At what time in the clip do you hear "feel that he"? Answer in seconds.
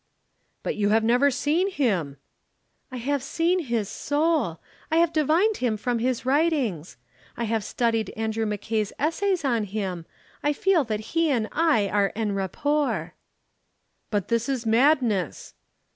10.53-11.29